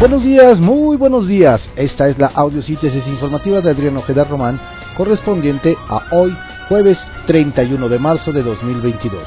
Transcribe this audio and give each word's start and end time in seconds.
Buenos 0.00 0.22
días, 0.22 0.58
muy 0.58 0.96
buenos 0.96 1.28
días. 1.28 1.60
Esta 1.76 2.08
es 2.08 2.18
la 2.18 2.28
audiosíntesis 2.28 3.06
informativa 3.06 3.60
de 3.60 3.70
Adrián 3.70 3.98
Ojeda 3.98 4.24
Román, 4.24 4.58
correspondiente 4.96 5.76
a 5.90 6.16
hoy, 6.16 6.34
jueves 6.70 6.96
31 7.26 7.86
de 7.86 7.98
marzo 7.98 8.32
de 8.32 8.42
2022. 8.42 9.22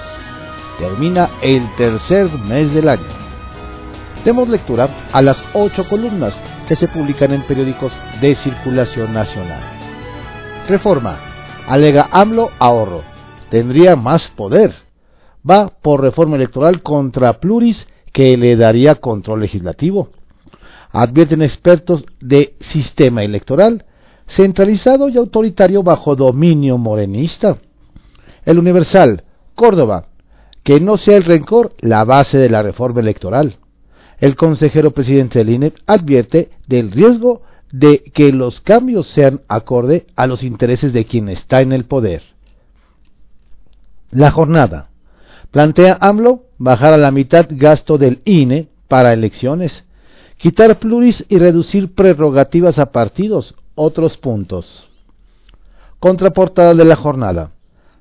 Termina 0.79 1.29
el 1.44 1.62
tercer 1.78 2.28
mes 2.40 2.74
del 2.74 2.90
año. 2.90 3.06
Demos 4.26 4.49
lectura 4.49 4.90
a 5.13 5.22
las 5.22 5.38
ocho 5.54 5.88
columnas 5.88 6.33
que 6.67 6.76
se 6.76 6.87
publican 6.87 7.31
en 7.33 7.44
periódicos 7.44 7.94
de 8.19 8.33
circulación 8.33 9.13
nacional. 9.13 9.62
Reforma. 10.67 11.19
Alega 11.67 12.10
AMLO 12.12 12.49
ahorro. 12.58 13.03
Tendría 13.51 13.96
más 13.96 14.28
poder. 14.29 14.74
Va 15.47 15.69
por 15.69 16.02
reforma 16.02 16.35
electoral 16.35 16.81
contra 16.81 17.34
Pluris 17.34 17.88
que 18.12 18.35
le 18.38 18.55
daría 18.55 18.95
control 18.95 19.41
legislativo 19.41 20.09
advierten 20.93 21.41
expertos 21.41 22.05
de 22.21 22.55
sistema 22.59 23.23
electoral 23.23 23.84
centralizado 24.27 25.09
y 25.09 25.17
autoritario 25.17 25.84
bajo 25.84 26.15
dominio 26.15 26.77
morenista. 26.77 27.57
El 28.45 28.59
Universal, 28.59 29.23
Córdoba, 29.55 30.07
que 30.63 30.79
no 30.79 30.98
sea 30.98 31.17
el 31.17 31.25
rencor 31.25 31.73
la 31.79 32.03
base 32.05 32.37
de 32.37 32.49
la 32.49 32.61
reforma 32.61 33.01
electoral. 33.01 33.57
El 34.20 34.35
consejero 34.35 34.91
presidente 34.91 35.39
del 35.39 35.49
INE 35.49 35.73
advierte 35.87 36.51
del 36.67 36.91
riesgo 36.91 37.41
de 37.71 38.03
que 38.13 38.31
los 38.31 38.62
cambios 38.62 39.07
sean 39.07 39.41
acorde 39.48 40.05
a 40.15 40.27
los 40.27 40.43
intereses 40.43 40.93
de 40.93 41.05
quien 41.05 41.27
está 41.27 41.62
en 41.62 41.73
el 41.73 41.85
poder. 41.85 42.21
La 44.12 44.31
jornada. 44.31 44.89
Plantea 45.51 45.98
AMLO 45.99 46.43
bajar 46.59 46.93
a 46.93 46.98
la 46.98 47.12
mitad 47.12 47.48
gasto 47.49 47.98
del 47.98 48.21
INE 48.25 48.70
para 48.87 49.12
elecciones 49.12 49.84
Quitar 50.43 50.77
pluris 50.77 51.23
y 51.29 51.40
reducir 51.40 51.95
prerrogativas 51.95 52.77
a 52.77 52.87
partidos, 52.87 53.55
otros 53.76 54.18
puntos. 54.18 54.90
Contraportada 56.01 56.73
de 56.73 56.84
la 56.84 56.98
jornada. 56.98 57.51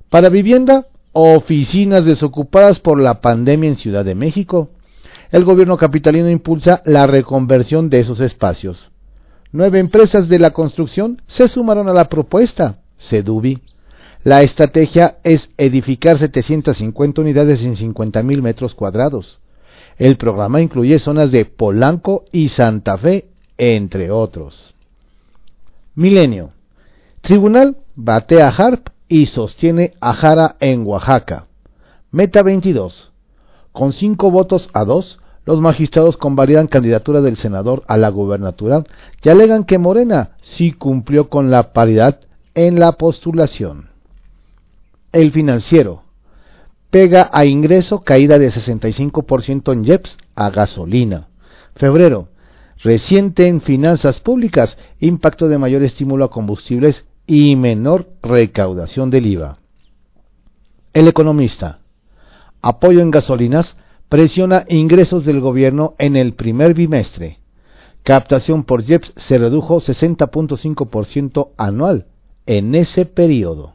Para 0.09 0.27
vivienda, 0.27 0.87
oficinas 1.13 2.03
desocupadas 2.03 2.79
por 2.79 2.99
la 2.99 3.21
pandemia 3.21 3.69
en 3.69 3.77
Ciudad 3.77 4.03
de 4.03 4.13
México. 4.13 4.67
El 5.31 5.45
gobierno 5.45 5.77
capitalino 5.77 6.29
impulsa 6.29 6.81
la 6.83 7.07
reconversión 7.07 7.89
de 7.89 8.01
esos 8.01 8.19
espacios. 8.19 8.91
Nueve 9.53 9.79
empresas 9.79 10.27
de 10.27 10.39
la 10.39 10.51
construcción 10.51 11.21
se 11.27 11.47
sumaron 11.47 11.87
a 11.87 11.93
la 11.93 12.09
propuesta. 12.09 12.79
Sedubi. 13.09 13.61
La 14.25 14.41
estrategia 14.41 15.15
es 15.23 15.49
edificar 15.57 16.19
750 16.19 17.21
unidades 17.21 17.61
en 17.61 17.77
50.000 17.77 18.41
metros 18.41 18.75
cuadrados. 18.75 19.39
El 19.97 20.17
programa 20.17 20.61
incluye 20.61 20.99
zonas 20.99 21.31
de 21.31 21.45
Polanco 21.45 22.25
y 22.31 22.49
Santa 22.49 22.97
Fe, 22.97 23.25
entre 23.57 24.11
otros. 24.11 24.73
Milenio. 25.95 26.51
Tribunal 27.21 27.77
batea 27.95 28.49
a 28.49 28.55
Harp 28.55 28.89
y 29.07 29.27
sostiene 29.27 29.93
a 30.01 30.13
Jara 30.13 30.55
en 30.59 30.85
Oaxaca. 30.85 31.45
Meta 32.11 32.43
22. 32.43 33.11
Con 33.71 33.93
cinco 33.93 34.31
votos 34.31 34.69
a 34.73 34.85
dos, 34.85 35.19
los 35.45 35.59
magistrados 35.59 36.17
convalidan 36.17 36.67
candidatura 36.67 37.21
del 37.21 37.37
senador 37.37 37.83
a 37.87 37.97
la 37.97 38.09
gubernatura 38.09 38.83
y 39.21 39.29
alegan 39.29 39.65
que 39.65 39.77
Morena 39.77 40.31
sí 40.57 40.71
cumplió 40.71 41.29
con 41.29 41.51
la 41.51 41.73
paridad 41.73 42.21
en 42.55 42.79
la 42.79 42.93
postulación. 42.93 43.89
El 45.11 45.31
financiero 45.31 46.02
pega 46.93 47.27
a 47.33 47.45
ingreso 47.45 48.01
caída 48.01 48.37
de 48.37 48.51
65% 48.51 49.73
en 49.73 49.83
JEPS 49.83 50.15
a 50.35 50.51
gasolina. 50.51 51.27
Febrero, 51.75 52.27
reciente 52.83 53.47
en 53.47 53.61
finanzas 53.61 54.19
públicas, 54.19 54.77
impacto 54.99 55.47
de 55.47 55.57
mayor 55.57 55.81
estímulo 55.81 56.25
a 56.25 56.29
combustibles 56.29 57.03
y 57.25 57.55
menor 57.55 58.09
recaudación 58.21 59.09
del 59.09 59.25
IVA. 59.25 59.57
El 60.93 61.07
economista, 61.07 61.79
apoyo 62.61 62.99
en 62.99 63.09
gasolinas, 63.09 63.75
presiona 64.07 64.65
ingresos 64.69 65.25
del 65.25 65.39
gobierno 65.39 65.95
en 65.97 66.15
el 66.15 66.35
primer 66.35 66.75
bimestre. 66.75 67.39
Captación 68.03 68.65
por 68.65 68.83
JEPS 68.83 69.13
se 69.15 69.39
redujo 69.39 69.81
60.5% 69.81 71.53
anual 71.57 72.05
en 72.45 72.75
ese 72.75 73.07
periodo. 73.07 73.72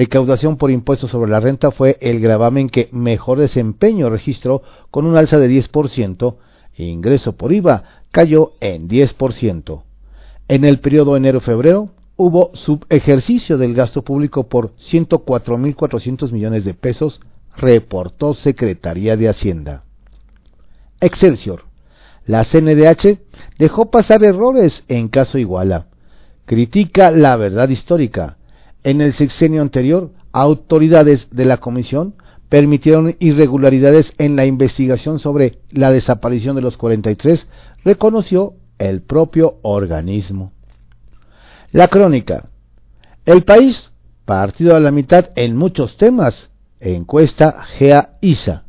Recaudación 0.00 0.56
por 0.56 0.70
impuestos 0.70 1.10
sobre 1.10 1.30
la 1.30 1.40
renta 1.40 1.72
fue 1.72 1.98
el 2.00 2.20
gravamen 2.20 2.70
que 2.70 2.88
mejor 2.90 3.38
desempeño 3.38 4.08
registró 4.08 4.62
con 4.90 5.04
un 5.04 5.18
alza 5.18 5.38
de 5.38 5.50
10%, 5.50 6.36
e 6.74 6.84
ingreso 6.84 7.36
por 7.36 7.52
IVA 7.52 7.84
cayó 8.10 8.52
en 8.60 8.88
10%. 8.88 9.82
En 10.48 10.64
el 10.64 10.80
periodo 10.80 11.18
enero-febrero 11.18 11.90
hubo 12.16 12.50
subejercicio 12.54 13.58
del 13.58 13.74
gasto 13.74 14.00
público 14.00 14.48
por 14.48 14.74
104.400 14.90 16.32
millones 16.32 16.64
de 16.64 16.72
pesos, 16.72 17.20
reportó 17.54 18.32
Secretaría 18.32 19.18
de 19.18 19.28
Hacienda. 19.28 19.82
Excelsior. 21.02 21.64
La 22.24 22.46
CNDH 22.46 23.18
dejó 23.58 23.90
pasar 23.90 24.24
errores 24.24 24.82
en 24.88 25.08
caso 25.08 25.36
Iguala. 25.36 25.88
Critica 26.46 27.10
la 27.10 27.36
verdad 27.36 27.68
histórica 27.68 28.38
en 28.84 29.00
el 29.00 29.14
sexenio 29.14 29.62
anterior, 29.62 30.10
autoridades 30.32 31.28
de 31.30 31.44
la 31.44 31.58
Comisión 31.58 32.14
permitieron 32.48 33.16
irregularidades 33.20 34.12
en 34.18 34.36
la 34.36 34.44
investigación 34.44 35.18
sobre 35.18 35.58
la 35.70 35.92
desaparición 35.92 36.56
de 36.56 36.62
los 36.62 36.76
43, 36.76 37.46
reconoció 37.84 38.54
el 38.78 39.02
propio 39.02 39.58
organismo. 39.62 40.52
La 41.70 41.88
crónica. 41.88 42.48
El 43.24 43.44
país, 43.44 43.90
partido 44.24 44.74
a 44.74 44.80
la 44.80 44.90
mitad 44.90 45.30
en 45.36 45.56
muchos 45.56 45.96
temas, 45.96 46.50
encuesta 46.80 47.64
GEA-ISA. 47.78 48.64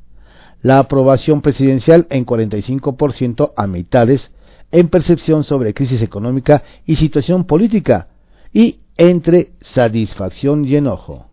La 0.61 0.77
aprobación 0.77 1.41
presidencial 1.41 2.05
en 2.11 2.25
45% 2.25 3.53
a 3.55 3.65
mitades 3.65 4.29
en 4.71 4.89
percepción 4.89 5.43
sobre 5.43 5.73
crisis 5.73 6.01
económica 6.01 6.63
y 6.85 6.97
situación 6.97 7.45
política 7.45 8.09
y 8.53 8.81
entre 9.01 9.53
satisfacción 9.61 10.63
y 10.63 10.75
enojo. 10.75 11.25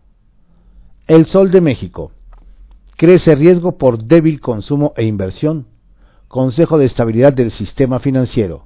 El 1.05 1.27
Sol 1.27 1.51
de 1.51 1.61
México. 1.61 2.11
Crece 2.97 3.35
riesgo 3.35 3.77
por 3.77 4.05
débil 4.05 4.41
consumo 4.41 4.93
e 4.97 5.05
inversión. 5.05 5.67
Consejo 6.27 6.79
de 6.79 6.85
Estabilidad 6.85 7.31
del 7.31 7.51
Sistema 7.51 7.99
Financiero. 7.99 8.65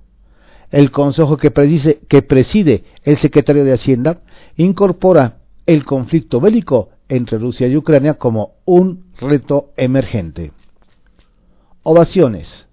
El 0.71 0.91
consejo 0.91 1.35
que, 1.35 1.51
preside 1.51 2.85
el 3.03 3.17
secretario 3.17 3.65
de 3.65 3.73
Hacienda 3.73 4.21
incorpora 4.55 5.39
el 5.65 5.83
conflicto 5.83 6.39
bélico 6.39 6.91
entre 7.09 7.39
Rusia 7.39 7.67
y 7.67 7.75
Ucrania 7.75 8.13
como 8.13 8.53
un 8.63 9.07
reto 9.19 9.71
emergente. 9.75 10.53
Ovaciones. 11.83 12.67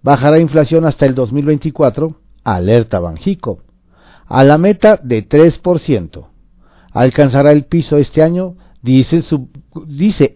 Bajará 0.00 0.38
inflación 0.38 0.84
hasta 0.84 1.06
el 1.06 1.16
2024, 1.16 2.14
alerta 2.44 3.00
Banjico 3.00 3.58
a 4.32 4.44
la 4.44 4.56
meta 4.56 4.98
de 5.02 5.28
3%. 5.28 6.26
Alcanzará 6.92 7.52
el 7.52 7.66
piso 7.66 7.98
este 7.98 8.22
año, 8.22 8.54
dice 8.80 9.22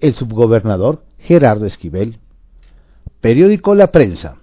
el, 0.03 0.15
subgobernador 0.15 1.05
Gerardo 1.19 1.65
Esquivel. 1.65 2.19
Periódico 3.23 3.75
La 3.75 3.93
Prensa. 3.93 4.37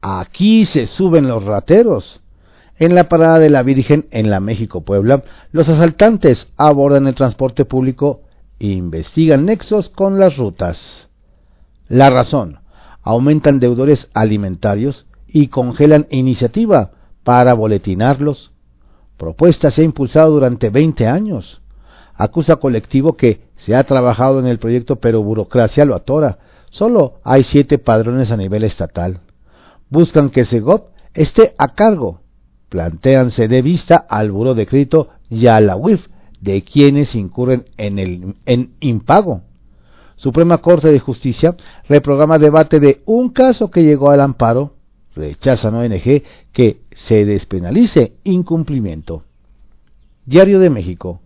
Aquí 0.00 0.64
se 0.64 0.86
suben 0.86 1.28
los 1.28 1.44
rateros. 1.44 2.22
En 2.78 2.94
la 2.94 3.10
parada 3.10 3.38
de 3.38 3.50
la 3.50 3.62
Virgen 3.62 4.06
en 4.12 4.30
la 4.30 4.40
México 4.40 4.80
Puebla, 4.80 5.24
los 5.52 5.68
asaltantes 5.68 6.48
abordan 6.56 7.06
el 7.06 7.14
transporte 7.14 7.66
público 7.66 8.22
e 8.58 8.68
investigan 8.68 9.44
nexos 9.44 9.90
con 9.90 10.18
las 10.18 10.38
rutas. 10.38 11.06
La 11.86 12.08
razón, 12.08 12.60
aumentan 13.02 13.60
deudores 13.60 14.08
alimentarios 14.14 15.04
y 15.28 15.48
congelan 15.48 16.06
iniciativa 16.10 16.92
para 17.24 17.52
boletinarlos 17.52 18.49
propuesta 19.20 19.70
se 19.70 19.82
ha 19.82 19.84
impulsado 19.84 20.32
durante 20.32 20.70
20 20.70 21.06
años. 21.06 21.60
Acusa 22.14 22.56
colectivo 22.56 23.16
que 23.16 23.42
se 23.58 23.76
ha 23.76 23.84
trabajado 23.84 24.40
en 24.40 24.46
el 24.46 24.58
proyecto 24.58 24.96
pero 24.96 25.22
burocracia 25.22 25.84
lo 25.84 25.94
atora. 25.94 26.38
Solo 26.70 27.20
hay 27.22 27.44
siete 27.44 27.78
padrones 27.78 28.30
a 28.30 28.38
nivel 28.38 28.64
estatal. 28.64 29.20
Buscan 29.90 30.30
que 30.30 30.44
Segov 30.44 30.86
esté 31.12 31.54
a 31.58 31.74
cargo. 31.74 32.22
Plantean 32.70 33.30
se 33.30 33.46
dé 33.46 33.60
vista 33.60 33.96
al 33.96 34.30
buro 34.30 34.54
de 34.54 34.66
crédito 34.66 35.08
y 35.28 35.48
a 35.48 35.60
la 35.60 35.76
UIF 35.76 36.06
de 36.40 36.62
quienes 36.62 37.14
incurren 37.14 37.66
en 37.76 37.98
el 37.98 38.36
en 38.46 38.74
impago. 38.80 39.42
Suprema 40.16 40.58
Corte 40.58 40.90
de 40.90 40.98
Justicia 40.98 41.56
reprograma 41.88 42.38
debate 42.38 42.80
de 42.80 43.02
un 43.04 43.30
caso 43.30 43.70
que 43.70 43.82
llegó 43.82 44.10
al 44.10 44.20
amparo 44.20 44.76
rechazan 45.14 45.74
ONG 45.74 46.22
que 46.52 46.80
se 47.06 47.24
despenalice 47.24 48.14
incumplimiento. 48.24 49.24
Diario 50.26 50.60
de 50.60 50.70
México. 50.70 51.20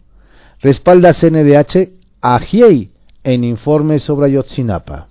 Respalda 0.60 1.14
CNDH 1.14 1.90
a 2.20 2.38
GIEI 2.38 2.90
en 3.22 3.44
informe 3.44 3.98
sobre 3.98 4.26
Ayotzinapa. 4.26 5.08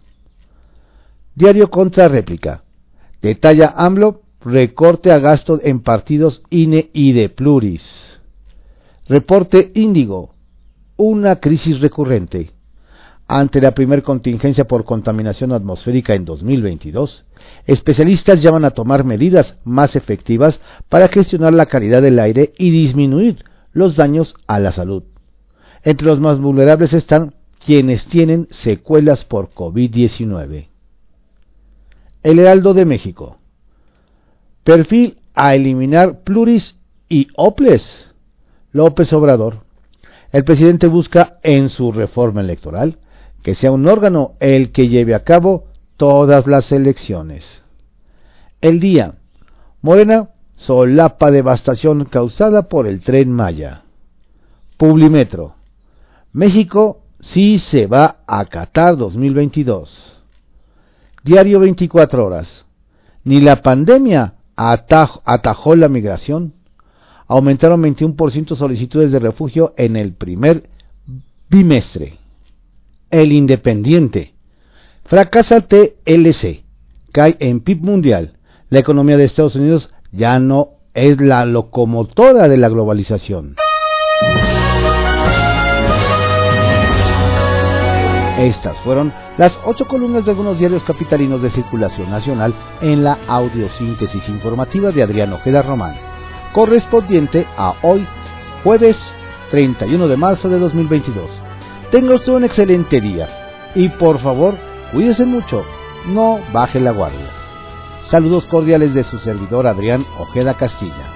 Diario 1.35 1.69
contra 1.69 2.07
réplica. 2.07 2.63
Detalla 3.21 3.73
AMLO 3.75 4.21
recorte 4.41 5.11
a 5.11 5.19
gasto 5.19 5.59
en 5.63 5.81
partidos 5.81 6.41
INE 6.49 6.89
y 6.93 7.13
de 7.13 7.29
Pluris. 7.29 7.83
Reporte 9.07 9.71
Índigo, 9.75 10.33
una 10.97 11.37
crisis 11.37 11.79
recurrente. 11.79 12.51
Ante 13.35 13.61
la 13.61 13.71
primer 13.71 14.03
contingencia 14.03 14.65
por 14.65 14.85
contaminación 14.85 15.53
atmosférica 15.53 16.13
en 16.13 16.23
2022, 16.23 17.25
especialistas 17.65 18.39
llaman 18.43 18.63
a 18.63 18.69
tomar 18.69 19.05
medidas 19.05 19.55
más 19.63 19.95
efectivas 19.95 20.59
para 20.87 21.07
gestionar 21.07 21.51
la 21.51 21.65
calidad 21.65 22.03
del 22.03 22.19
aire 22.19 22.53
y 22.59 22.69
disminuir 22.69 23.43
los 23.71 23.95
daños 23.95 24.35
a 24.45 24.59
la 24.59 24.71
salud. 24.71 25.01
Entre 25.81 26.05
los 26.05 26.19
más 26.19 26.39
vulnerables 26.39 26.93
están 26.93 27.33
quienes 27.65 28.05
tienen 28.05 28.49
secuelas 28.51 29.25
por 29.25 29.49
COVID-19. 29.49 30.67
El 32.21 32.37
Heraldo 32.37 32.75
de 32.75 32.85
México. 32.85 33.39
Perfil 34.63 35.17
a 35.33 35.55
eliminar 35.55 36.19
pluris 36.19 36.75
y 37.09 37.29
oples. 37.35 37.81
López 38.71 39.11
Obrador. 39.11 39.63
El 40.31 40.43
presidente 40.43 40.85
busca 40.85 41.39
en 41.41 41.69
su 41.69 41.91
reforma 41.91 42.41
electoral 42.41 42.99
que 43.43 43.55
sea 43.55 43.71
un 43.71 43.87
órgano 43.87 44.33
el 44.39 44.71
que 44.71 44.87
lleve 44.87 45.13
a 45.13 45.23
cabo 45.23 45.65
todas 45.97 46.47
las 46.47 46.71
elecciones. 46.71 47.45
El 48.61 48.79
día. 48.79 49.15
Morena 49.81 50.29
solapa 50.55 51.29
devastación 51.29 52.05
causada 52.05 52.69
por 52.69 52.87
el 52.87 53.01
tren 53.01 53.31
Maya. 53.31 53.83
Publimetro. 54.77 55.55
México 56.31 57.01
sí 57.19 57.59
se 57.59 57.85
va 57.85 58.23
a 58.25 58.45
Qatar 58.45 58.95
2022. 58.95 60.21
Diario 61.23 61.59
24 61.59 62.25
horas. 62.25 62.65
Ni 63.25 63.41
la 63.41 63.61
pandemia 63.61 64.35
atajó 64.55 65.75
la 65.75 65.89
migración. 65.89 66.53
Aumentaron 67.27 67.81
21% 67.83 68.55
solicitudes 68.55 69.11
de 69.11 69.19
refugio 69.19 69.73
en 69.77 69.97
el 69.97 70.13
primer 70.13 70.69
bimestre. 71.49 72.22
El 73.13 73.31
Independiente. 73.31 74.33
Fracasa 75.05 75.61
TLC. 75.61 76.63
Cae 77.11 77.37
en 77.39 77.59
PIB 77.59 77.83
mundial. 77.83 78.37
La 78.71 78.79
economía 78.79 79.17
de 79.17 79.25
Estados 79.25 79.55
Unidos 79.55 79.91
ya 80.11 80.39
no 80.39 80.69
es 80.95 81.21
la 81.21 81.45
locomotora 81.45 82.49
de 82.49 82.57
la 82.57 82.69
globalización. 82.69 83.55
Estas 88.39 88.75
fueron 88.83 89.13
las 89.37 89.53
ocho 89.63 89.87
columnas 89.87 90.25
de 90.25 90.31
algunos 90.31 90.57
diarios 90.57 90.81
capitalinos 90.81 91.39
de 91.43 91.51
circulación 91.51 92.09
nacional 92.09 92.51
en 92.81 93.03
la 93.03 93.19
audiosíntesis 93.27 94.27
informativa 94.27 94.89
de 94.89 95.03
Adrián 95.03 95.31
Ojeda 95.33 95.61
Román, 95.61 95.93
correspondiente 96.51 97.45
a 97.57 97.75
hoy, 97.83 98.07
jueves 98.63 98.97
31 99.51 100.07
de 100.07 100.17
marzo 100.17 100.49
de 100.49 100.57
2022. 100.57 101.42
Tenga 101.93 102.15
usted 102.15 102.31
un 102.31 102.43
excelente 102.43 102.99
día 102.99 103.29
y 103.75 103.87
por 103.87 104.19
favor, 104.19 104.55
cuídese 104.91 105.25
mucho, 105.25 105.63
no 106.07 106.39
baje 106.51 106.79
la 106.79 106.89
guardia. 106.89 107.29
Saludos 108.09 108.45
cordiales 108.45 108.95
de 108.95 109.03
su 109.03 109.19
servidor 109.19 109.67
Adrián 109.67 110.03
Ojeda 110.17 110.55
Castilla. 110.55 111.12